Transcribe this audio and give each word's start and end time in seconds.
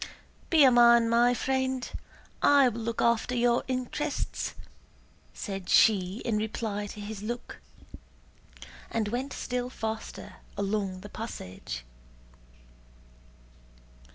"Be 0.49 0.63
a 0.63 0.71
man, 0.71 1.07
my 1.09 1.35
friend. 1.35 1.87
I 2.41 2.67
will 2.69 2.81
look 2.81 3.03
after 3.03 3.35
your 3.35 3.63
interests," 3.67 4.55
said 5.31 5.69
she 5.69 6.23
in 6.25 6.37
reply 6.37 6.87
to 6.87 6.99
his 6.99 7.21
look, 7.21 7.61
and 8.89 9.09
went 9.09 9.31
still 9.31 9.69
faster 9.69 10.37
along 10.57 11.01
the 11.01 11.09
passage. 11.09 11.83